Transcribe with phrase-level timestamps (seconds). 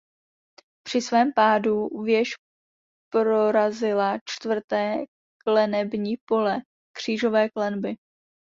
[0.87, 2.29] Při svém pádu věž
[3.13, 5.05] prorazila čtvrté
[5.43, 6.55] klenební pole
[6.97, 7.95] křížové klenby.